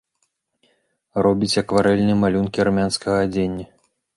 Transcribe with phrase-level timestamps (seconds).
[1.27, 3.65] Робіць акварэльныя малюнкі армянскага адзення.